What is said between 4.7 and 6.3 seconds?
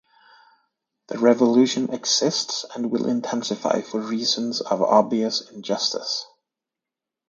obvious injustice"".